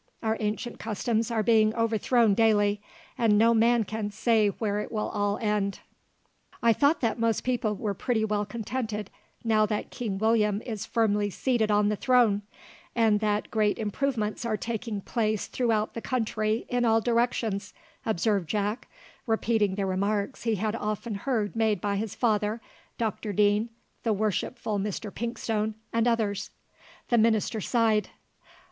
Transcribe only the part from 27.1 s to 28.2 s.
minister sighed.